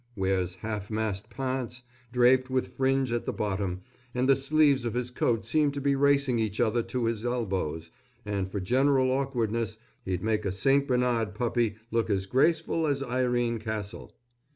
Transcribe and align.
Wears 0.15 0.55
half 0.55 0.89
mast 0.89 1.29
pants, 1.29 1.83
draped 2.11 2.49
with 2.49 2.69
fringe 2.73 3.13
at 3.13 3.27
the 3.27 3.31
bottom, 3.31 3.81
and 4.15 4.27
the 4.27 4.35
sleeves 4.35 4.83
of 4.83 4.95
his 4.95 5.11
coat 5.11 5.45
seem 5.45 5.69
to 5.73 5.79
be 5.79 5.95
racing 5.95 6.39
each 6.39 6.59
other 6.59 6.81
to 6.81 7.05
his 7.05 7.23
elbows, 7.23 7.91
and 8.25 8.49
for 8.49 8.59
general 8.59 9.11
awkwardness 9.11 9.77
he'd 10.03 10.23
make 10.23 10.43
a 10.43 10.51
St. 10.51 10.87
Bernard 10.87 11.35
puppy 11.35 11.75
look 11.91 12.09
as 12.09 12.25
graceful 12.25 12.87
as 12.87 13.03
Irene 13.03 13.59
Castle. 13.59 14.11